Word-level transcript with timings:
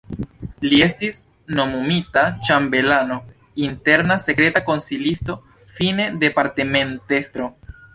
Li 0.69 0.77
estis 0.85 1.19
nomumita 1.59 2.23
ĉambelano, 2.49 3.19
interna 3.69 4.21
sekreta 4.27 4.67
konsilisto, 4.73 5.41
fine 5.79 6.13
departementestro. 6.29 7.57